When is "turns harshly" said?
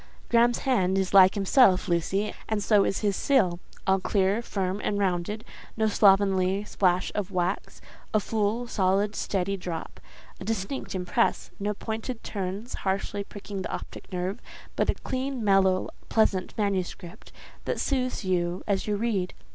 12.23-13.23